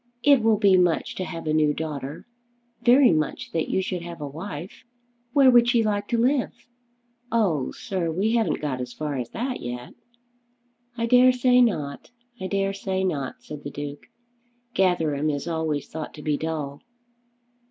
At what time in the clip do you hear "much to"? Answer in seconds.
0.77-1.23